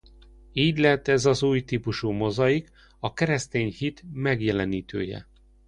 [0.53, 5.27] Így lett ez az új típusú mozaik a keresztény hit megjelenítője.